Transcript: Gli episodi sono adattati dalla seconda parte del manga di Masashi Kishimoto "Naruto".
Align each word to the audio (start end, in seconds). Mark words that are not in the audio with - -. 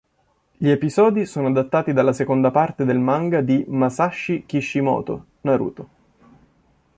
Gli 0.57 0.67
episodi 0.67 1.27
sono 1.27 1.49
adattati 1.49 1.93
dalla 1.93 2.11
seconda 2.11 2.49
parte 2.49 2.85
del 2.85 2.97
manga 2.97 3.41
di 3.41 3.63
Masashi 3.67 4.47
Kishimoto 4.47 5.25
"Naruto". 5.41 5.89